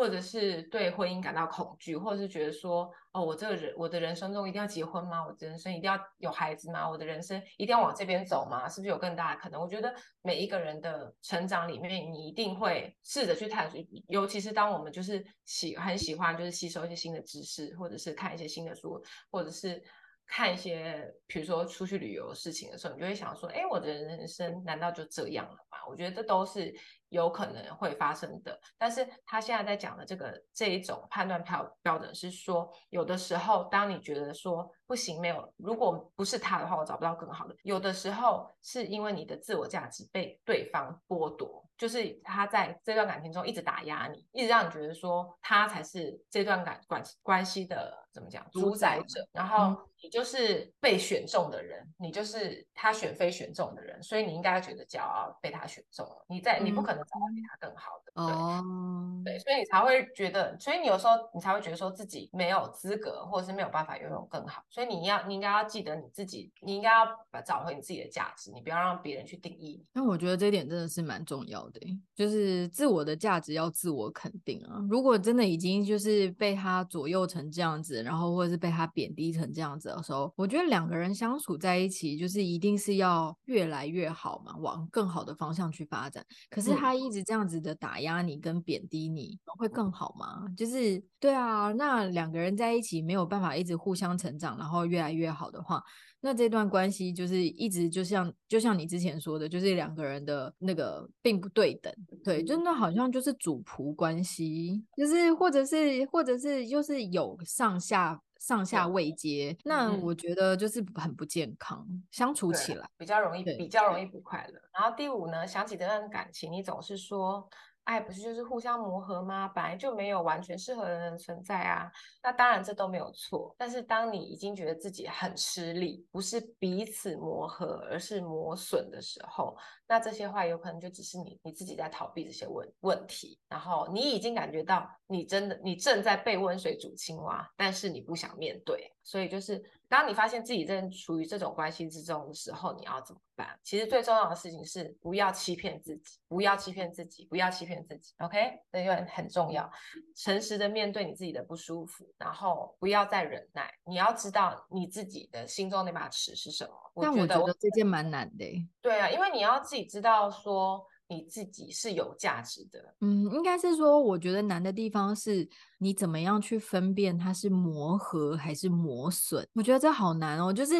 [0.00, 5.22] 或者是对婚姻感到恐惧，或者是觉得说，哦，我这个人，我的人生中一定要结婚吗？
[5.22, 6.88] 我的人生一定要有孩子吗？
[6.88, 8.66] 我的人生一定要往这边走吗？
[8.66, 9.60] 是不是有更大的可能？
[9.60, 18.98] 我觉得每一个人的成长里面，你一定会试着去探索，尤其是当我们就是喜很喜欢，就是吸收一些新的知识，或者是看一些新的书，
[19.30, 19.82] 或者是
[20.30, 25.78] 看一些，比如说出去旅游的事情的时候，你就会想说，哎，我的人生难道就这样了吗？
[25.88, 26.74] 我觉得这都是。
[27.10, 37.56] 有可能会发生的，但是他现在在讲的这个这一种判断标标准是说，有的时候当你觉得说不行，没有，如果不是他的话，我找不到更好的。
[37.64, 56.24] 有的时候是因为你的自我价值被对方剥夺，就是他在这段感情中一直打压你，一直让你觉得说他才是这段感关关系的怎么讲主宰者，然后你就是被选中的人，你就是他选非选中的人，所以你应该觉得骄傲被他选中了。
[56.28, 57.00] 你在你不可能。
[57.00, 58.12] 能找到比他更好的。
[58.14, 64.62] 哦，对，所以你才会觉得，所以你有时候你才会觉得说自己没有资格，或者是没有办法拥有更好。
[64.68, 69.86] 所以你要，你应该要记得你自己，你应该要把找回你自己的价值，你不要让别人去定义你。
[69.94, 71.80] 那我觉得这一点真的是蛮重要的，
[72.14, 74.84] 就是自我的价值要自我肯定啊。
[74.90, 86.24] 如果真的已经就是被他左右成这样子，然后或者是被他贬低成这样子的时候，我觉得两个人相处在一起，就是一定是要越来越好嘛，往更好的方向去发展。
[86.50, 90.44] 可是他一直这样子的打压你跟贬低你，会更好吗？
[90.56, 95.82] 就是对啊，那两个人在一起没有办法一直互相成长，然后越来越好的话，
[96.20, 101.92] 那这段关系就是一直就像就像你之前说的，就是两个人的那个并不对等，
[102.24, 108.20] 对，真的好像就是主仆关系，就是或者是或者是就是有上下。
[108.40, 114.58] 上下位阶，那我觉得就是很不健康，嗯、相处起来比较容易，比较容易不快乐。
[114.72, 117.46] 然后第五呢，想起这段感情，你总是说。
[117.84, 119.48] 爱不是就是互相磨合吗？
[119.48, 121.90] 本来就没有完全适合的人存在啊。
[122.22, 123.54] 那当然这都没有错。
[123.58, 129.56] 但是当你已经觉得自己很吃力，不是彼此磨合，而是磨损的时候，
[129.88, 133.38] 那这些话有可能就只是你你自己在逃避这些问问题。
[133.48, 138.92] 然后你已经感觉到你真的你正在被温水煮青蛙，但是你不想面对。
[139.02, 139.60] 所以就是
[139.90, 143.58] 当你发现自己正处于这种关系之中的时候，你要怎么办？
[143.64, 148.14] 其实最重要的事情是不要欺骗自己，不要欺骗自己，不要欺骗自己。
[148.18, 149.68] OK，这就很重要，
[150.14, 153.68] 诚实的面对你自己的不舒服，然后不要再忍耐。
[153.84, 156.72] 你要知道你自己的心中那把尺是什么。
[157.02, 158.44] 但我觉得这件蛮难的。
[158.80, 162.94] 对啊，因为你要自己知道说你自己是有价值的。
[163.00, 165.46] 嗯，应该是说，我觉得难的地方是。
[165.82, 169.48] 你怎么样去分辨它是磨合还是磨损？
[169.54, 170.52] 我觉得这好难哦。
[170.52, 170.74] 就是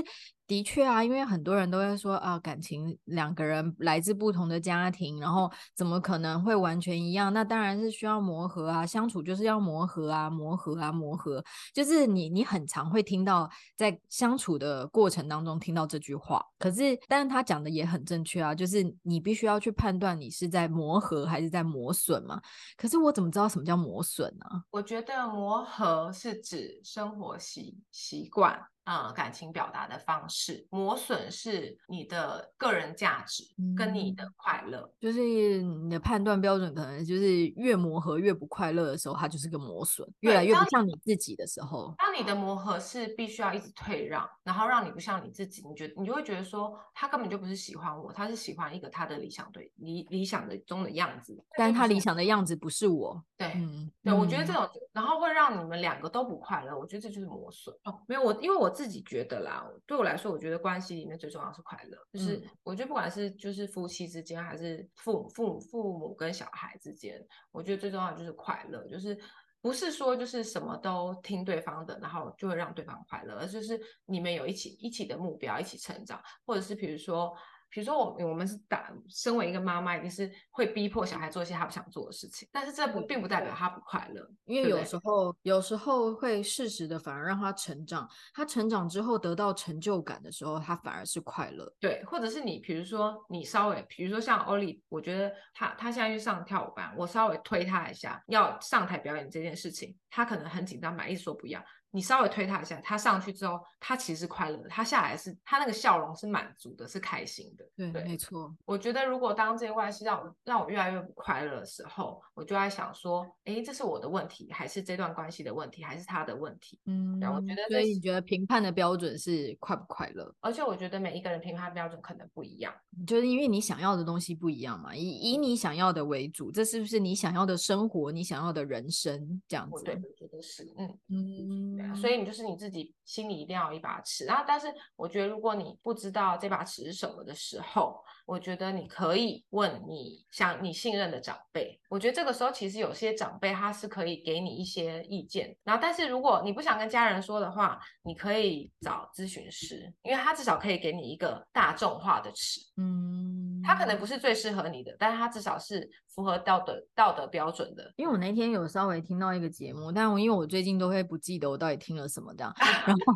[0.51, 7.33] 的确啊，因为很多人都会说啊，感情两个人来自不同的家庭，然后怎么可能会完全一样？
[7.33, 11.43] 那当然是需要磨合啊，相处就是要磨合啊，磨合啊，磨合。
[11.73, 22.43] 就是你你很常会听到在相处的过程当中听到这句话，可是但是他讲的也很正确啊，就是你必须要去判断你是在磨合还是在磨损嘛。
[22.77, 24.45] 可是我怎么知道什么叫磨损呢？
[24.71, 24.91] 我。
[24.91, 28.61] 觉得磨合是指生活习习惯。
[28.91, 33.45] 呃，感情表达的方式，磨损是你的个人价值
[33.77, 41.95] 跟你的快乐，嗯，就是你的判断标准，可能就是越磨合越不快乐的时候，它就是个磨损，越来越不像你自己的时候。
[41.99, 53.23] 当你的磨合是必须要一直退让，然后让你不像你自己，你觉得你就会觉得说，他根本就不是喜欢我，他是喜欢一个他的理想对理理想的中的样子，但是他理想的样子不是我。
[53.37, 57.73] 对，嗯，对，我觉得这种，然后会让你们两个都不快乐，我觉得这就是磨损。
[57.85, 61.99] 哦，没有我，因为我自己觉得啦，对我来说，我觉得关系里面最重要是快乐。
[62.11, 68.83] 就是我觉得不管是就是夫妻之间，还是父父父母跟小孩之间，我觉得最重要的就是快乐。
[68.87, 69.15] 就是
[69.61, 77.37] 不是说就是什么都听对方的，然后就会让对方快乐，而就是你们有一起一起的目标，一起成长，或者是比如说。
[77.71, 91.73] 比如说我我们是打，身为一个妈妈，一定是会逼迫小孩做一些他不想做的事情，但是这不并不代表他不快乐，因为有时候有时候会适时的反而让他成长，他成长之后得到成就感的时候，他反而是快乐。
[91.79, 101.63] 对，或者是你比如说你稍微，比如说像欧丽，我觉得他他现在去上跳舞班，我稍微推他一下，要上台表演这件事情，他可能很紧张，满意说不要。
[101.93, 104.69] 你稍微推他一下，他上去之后，他其实是快乐的。
[104.69, 107.65] 他下来是，他那个笑容是满足的，是开心的。
[107.77, 108.55] 对，对没错。
[108.65, 116.79] 我觉得如果当这些关系让我让我越来越不快乐的时候，我就在想说，诶，这是我的问题，还是这段关系的问题，还是他的问题？
[116.87, 120.33] 嗯，然后我觉得，所以你觉得评判的标准是快不快乐？
[120.41, 122.73] 而且我觉得每一个人评判标准可能不一样，
[123.07, 124.95] 就是因为你想要的东西不一样嘛。
[124.95, 129.83] 以以你想要的为主，这是不是你想要的生活，你想要的人生这样子？
[129.85, 130.73] 对，我觉得是。
[130.79, 131.80] 嗯嗯。
[131.95, 134.67] 所以你就是你自己心里一定要有一把尺，然后但是
[134.97, 141.81] 我觉得如果你不知道这把尺是什么的时候，我觉得你可以问你想你信任的长辈。
[141.89, 152.61] 我觉得这个时候其实有些长辈他是可以给你一些意见，然后但是如果你不想跟家人说的话，你可以找咨询师，因为他至少可以给你一个大众化的词。
[152.77, 157.93] 嗯，他可能不是最适合你的，但是他至少是符合道德道德标准的。
[157.97, 162.55] 因为我那天有稍微听到一个节目，但我因为我最近都会不记得我到底听了什么这样，
[162.87, 163.15] 然后。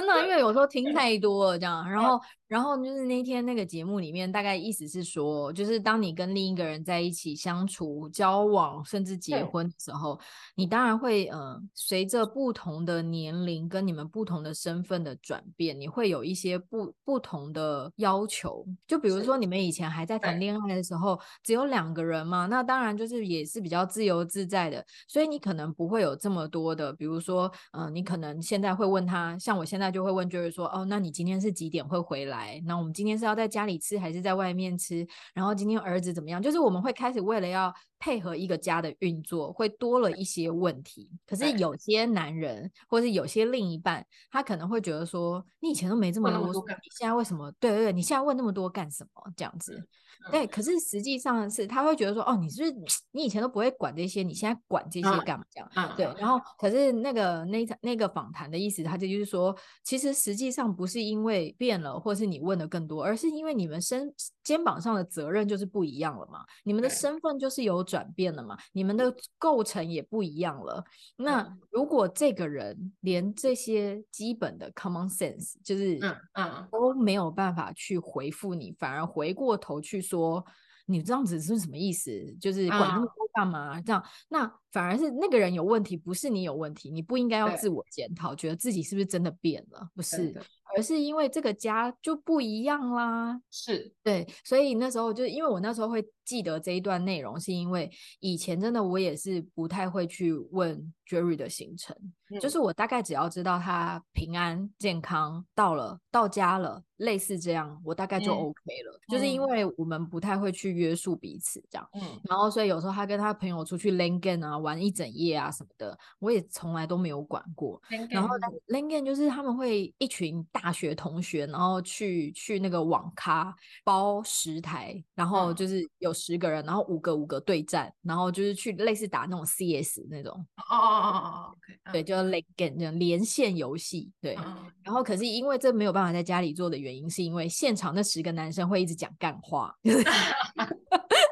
[0.00, 2.20] 真的，因为有时候听太多了这样，然后。
[2.48, 10.16] 然后就是那天那个节目里面，大概意思是说，就是当你跟另一个人在一起相处、交往，甚至结婚的时候，
[10.54, 18.64] 你当然会呃，随着不同的年龄跟你们不同的身份的转变，你会有一些不不同的要求。
[18.86, 32.60] 就比如说你们以前还在谈恋爱的时候，只有两个人嘛，那当然就是也是比较自由自在的，所以你可能不会有这么多的，比如说，嗯、呃，你可能现在会问他，像我现在就会问，就是说，哦，那你今天是几点会回来？
[32.64, 35.06] 那我们今天是要在家里吃还是在外面吃？
[35.34, 36.40] 然后今天儿子怎么样？
[36.40, 41.10] 就是我们会开始为了要配合一个家的运作，会多了一些问题。
[41.26, 47.52] 可是有些男人或是有些另一半，他可能会觉得说：“你以前都没这么啰嗦，你现在为什么？
[47.58, 49.22] 对对对，你现在问那么多干什么？
[49.36, 49.86] 这样子。”
[50.32, 55.44] 对，可是实际上是他会觉得说，哦，你是不是 你以前都不会管这些，你现在管这些干嘛？
[55.50, 56.04] 这样，嗯、对。
[56.18, 64.12] 然后，可是那个那那个访谈的意思，他就就是说，其实实际上不是因为变了，或是你问的更多，而是因为你们身
[64.42, 70.84] 肩膀上的责任就是不一样了嘛，你们的身份就是有转变了嘛，你们的构成也不一样了。
[71.16, 80.44] 那如果这个人连这些基本的 common sense，就是嗯嗯都没有办法去回复你，反而回过头去说。
[80.86, 82.10] 说你这样子是什么意思？
[82.40, 83.80] 就是管那么多干嘛？
[83.80, 86.90] 这样那反而是那个人有问题，不是你有问题。
[86.90, 89.88] 你不应该要自我检讨，觉得自己是不是真的变了？
[89.94, 90.40] 不是，
[90.76, 93.40] 而是因为这个家就不一样啦。
[93.50, 101.96] 是对，所以那时候就因为我那时候会记得这一段内容，是因为以前真的我也是不太会去问 Jerry 的行程，
[102.30, 106.82] 嗯、就是我大概只要知道他平安健康到了到家了。
[106.96, 117.78] 类似这样，我大概就 OK 了，嗯、就是因为我们不太会去约束彼此这样，嗯，然后所以有时候他跟他朋友出去 Langen 啊玩一整夜啊什么的，我也从来都没有管过。
[118.08, 118.34] 然后
[118.68, 123.54] Langen 就是他们会一群大学同学，然后去去那个网咖
[123.84, 130.32] 包十台，然后就是有十个人，然后五个五个对战，然后就是去类似打那种 CS 那种。
[130.56, 134.34] 哦哦哦哦，OK，对，就这样连线游戏，对。
[134.36, 136.86] 嗯、然后可是因为这没有办法在家里做的原因。
[136.86, 139.74] 原因是因为现场那十个男生会一直讲干话。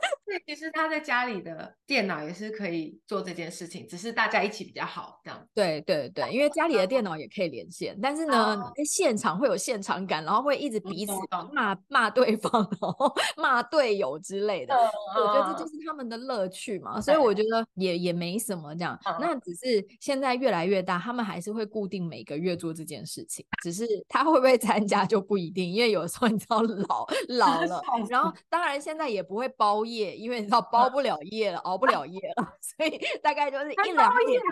[0.47, 5.49] 其实他在家里的电脑也是可以做这件事情，只是大家一起比较好这样。
[5.55, 11.13] 对对对，因为家里的电脑也可以连线，但是呢，在现场会有现场感，然后会一直彼此
[11.51, 14.75] 骂骂对方，然后 骂队友之类的。
[15.17, 18.99] 我觉得这就是他们的乐趣嘛，所以我觉得也也没什么这样。
[19.19, 30.34] 那只是现在越来越大，他们还是会固定每个月做这件事情，只是他会不会参加就不一定，因为有时候你知道老老了， 然后当然现在也不会包夜，因为。
[30.39, 34.43] 你知道包不了夜了，熬不了夜了，所以大概就是一两点，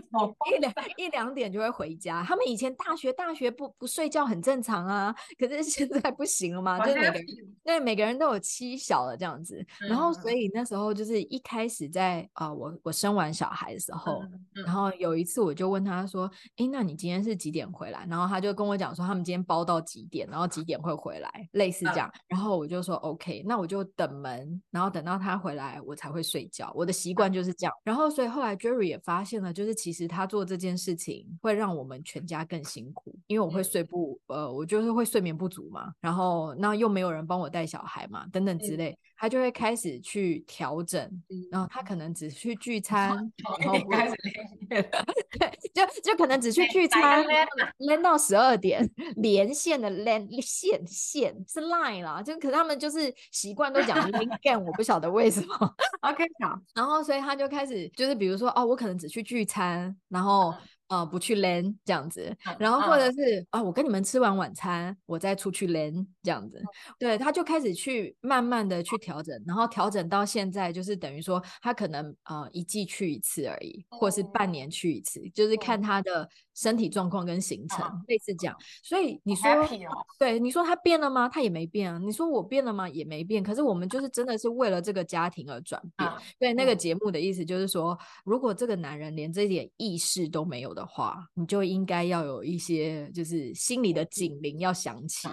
[0.50, 2.22] 一两一两点就会回家。
[2.26, 7.26] 他们以前大学大学不不睡觉很正常啊，可是现在不行了嘛，就是每个人
[7.64, 9.64] 对每个人都有妻小了这样子。
[9.88, 14.22] 然后所以那时候就是一开始在啊、呃，我我生完小孩的时候，
[14.64, 22.10] 然后有一次我就问他说：“哎，那你今天是几点回来？”然后他就跟我讲说他们今天包到几点，然后几点会回来，类似这样。
[22.26, 25.71] 然后我就说 OK，那我就等门，然后等到他回来。
[25.80, 27.72] 我才会睡觉，我的习惯就是这样。
[27.84, 35.92] 然后，所以后来 Jerry 也发现了，就是其实他做这件事情会让我们全家更辛苦，因为我会睡不，呃，我就是会睡眠不足嘛。
[36.00, 41.08] 然后，那又没有人帮我带小孩嘛，等等之类，他就会开始去调整。
[41.50, 44.14] 然后他可能只去聚 餐，然后不开始
[44.68, 47.24] 对，就就可能只去聚餐，
[47.78, 55.61] 连到十二点，连线的连线线是 Line 啦，就可是他们就是习惯都讲 link game，我不晓得为什么。
[56.02, 60.54] OK，好，然后所以他就开始就是比如说哦，我可能只去聚餐，然后。
[60.88, 63.10] 呃，不去 LAN 这样子，然后或者。
[63.12, 66.60] 是啊、呃，我跟你们吃完晚餐，我再出去 LAN 这样子，
[66.98, 78.54] 对，他就开始去慢慢的去调整，然后调整到现在就是等于说他可能呃一季去一次而已，或是半年去一次，就是看他的身体状况跟行程，类似这样。
[78.82, 79.48] 所以你说，
[80.18, 81.26] 对，你说他变了吗？
[81.26, 81.98] 他也没变啊。
[81.98, 82.86] 你说我变了吗？
[82.86, 83.42] 也没变。
[83.42, 86.10] 可是我们就是真的是为了这个家庭而转变。
[86.38, 90.82] 对，那个节目的意思就是说，如果这个男人连这点意识都没有的。
[90.82, 95.28] 的话，你就应该要有一些，就是心里的警铃要响起。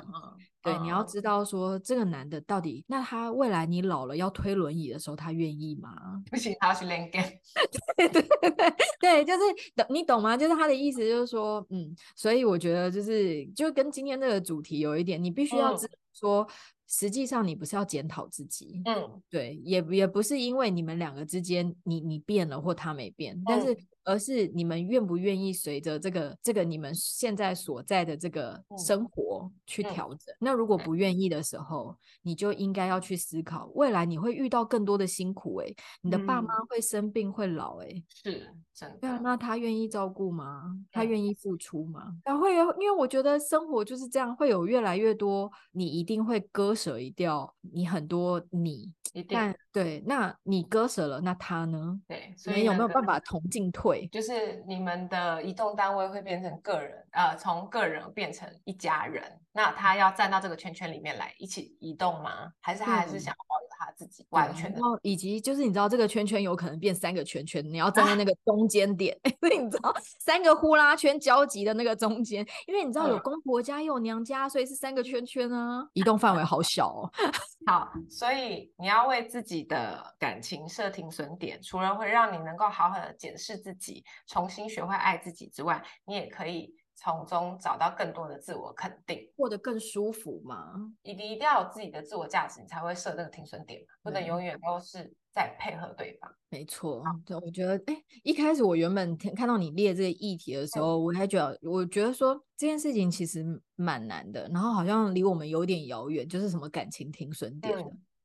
[0.64, 6.22] 嗯、对，嗯、你要知道说，这个男的到底，那他未来你老了要推轮椅的时候，他愿意吗？
[6.30, 7.22] 不行，他要去练根。
[7.98, 9.40] 对 对对对，就是
[9.76, 10.36] 懂你懂吗？
[10.38, 16.44] 就是他的意思就是说，嗯，所以我觉得就是就跟今天这个主题有一点，你必须要知道说。
[16.44, 16.54] 嗯
[16.92, 23.78] 实际上你不是要检讨自己，嗯，对，也也不是因为你们两个之间你你变了或他没变，但是。
[24.04, 30.36] 而是你们愿不愿意随着这个这个你们现在所在的这个生活去调整？
[30.40, 35.68] 那如果不愿意的时候，你就应该要去思考，未来你会遇到更多的辛苦、欸。
[35.68, 38.98] 哎，你的爸妈会生病会老、欸，哎，是真的。
[39.02, 40.76] 对啊，那他愿意照顾吗？
[40.92, 42.16] 他愿意付出吗？
[42.24, 48.92] 然后会有，因为我觉得生活就是这样，会有越来越多，你一定会割舍一掉你很多你。
[49.14, 49.36] 一定
[49.72, 52.00] 对，那你割舍了，那他呢？
[52.08, 54.08] 对，所以有没有办法同进退？
[54.12, 59.24] 就是你们的移动单位会变成个人，呃，从个人变成一家人。
[59.52, 62.52] 那他要站到这个圈圈里面来一起移动吗？
[62.62, 63.36] 还是他还是想
[63.80, 64.80] 他自己完全的？
[64.80, 75.88] 然后以及就是你知道这个圈圈有可能变三个圈圈，你要站在那个中间点， 你知道 三个呼啦圈交集的那个中间，因为你知道有公婆家又有娘家，所以是三个圈圈啊。
[75.94, 77.12] 移动范围好小哦。
[77.66, 86.76] 好，所以你要为自己的感情设停损点，除了会让你能够好好的检视自己，重新学会爱自己之外，你也可以。
[87.02, 90.74] 从中找到更多的自我肯定，过得更舒服嘛？
[91.04, 96.30] 你你一定要有自己的自我价值，你才会设这个停损点，不能永远都是在配合对方。
[96.50, 103.46] 没错，对，我觉得，哎，一开始我原本看到你列这个议题的时候，我还觉得，我觉得说这件事情其实
[103.76, 107.74] 蛮难的，然后好像离我们有点遥远，就是什么感情停损点。
[107.78, 107.82] 嗯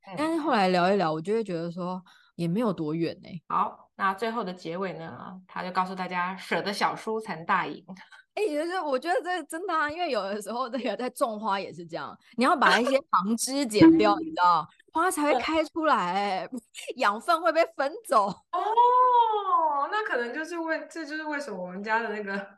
[0.07, 2.03] 嗯、但是后来聊一聊，我就会觉得说
[2.37, 3.29] 也没有多远呢。
[3.49, 7.85] 好，那最后的结尾呢，他就告诉大家，舍得小输才能大赢。
[8.35, 16.49] 哎、欸，就是我觉得这真的啊，因为有的时候这个在种花也是这样，你要把一些旁枝剪掉，你知道，花才会开出来，
[16.97, 18.27] 养分会被分走。
[18.27, 22.49] 哦，那可能就是为，这就是为什么我们家的那个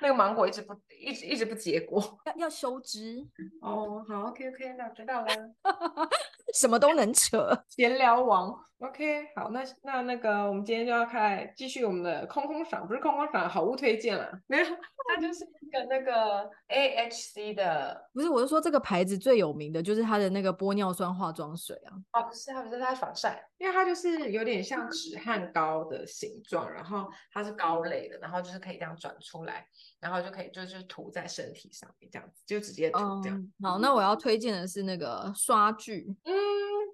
[0.00, 3.22] 那个芒果一直不一直一直不结果，要要修枝。
[3.60, 5.26] 哦，好，OK OK，那我知道了。
[6.54, 8.58] 什么都能扯，闲聊王。
[8.78, 14.30] OK，好，那那那个，我们今天就要开继续我们的空空赏，不是空空赏，好物推荐了。
[14.46, 21.96] 没有，它就是一个那个 AHC 的，不是，我是说这个牌子最有名的就是它的那个玻尿酸化妆水啊。
[22.12, 29.66] 哦，不是，它不是，它是防晒，因为它就是有点像止汗膏的形状，然后它是膏类的，然后就是可以这样转出来，
[30.00, 33.38] 然后就可以就是涂在身体上面这样子，就直接涂这样。
[33.38, 36.14] 嗯、好，那我要推荐的是那个刷具。
[36.24, 36.45] 嗯。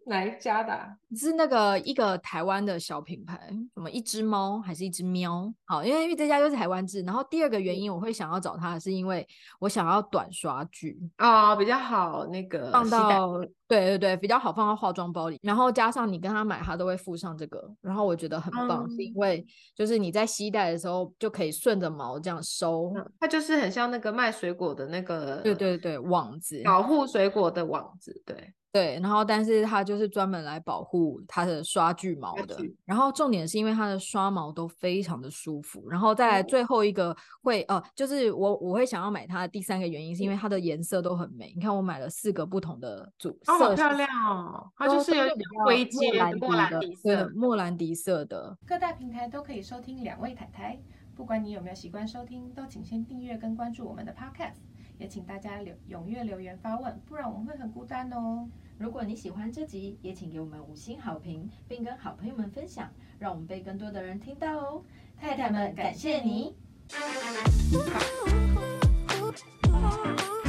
[0.06, 0.96] 哪一家的、啊？
[1.14, 3.38] 是那个一个台湾的小品牌，
[3.74, 5.52] 什么一只猫还是一只喵？
[5.64, 7.02] 好，因为因为这家就是台湾制。
[7.02, 9.26] 然后第二个原因，我会想要找它，是因为
[9.58, 13.38] 我想要短刷具啊、哦，比较好那个放到
[13.68, 15.38] 对对对，比较好放到化妆包里。
[15.42, 17.70] 然后加上你跟他买，他都会附上这个。
[17.80, 28.52] 然后我觉得很棒，嗯、是因为就是你在吸带的时候就可以顺着毛这样收、嗯，它就是很像那个卖水果的那个，对对对，网子保护水果的网子，对。
[28.72, 32.56] 对，然后但是它就是专门来保护它的刷具毛的。
[32.86, 35.88] 然后重点是因为它的刷毛都非常的舒服。
[35.90, 41.52] 然后再来最后一个会哦、呃，就是我我会想要买它的第三个原因是因为它的颜色都很美。
[41.54, 44.70] 你看我买了四个不同的组色，哦，好漂亮哦！
[44.76, 46.10] 它就是有点灰阶
[46.40, 48.56] 莫兰迪色，莫兰迪色的。
[48.66, 50.80] 各大平台都可以收听两位太太，
[51.14, 54.71] 不管你有没有习惯收听，都请先订阅跟关注我们的 Podcast。
[54.98, 58.48] 也请大家留踊跃留言发问，不然我们会很孤单哦。
[58.78, 64.82] 如果你喜欢这集，也请给我们五星好评，并跟好朋友们分享，让我们被更多的人听到哦。
[65.16, 66.56] 太太们，感谢你。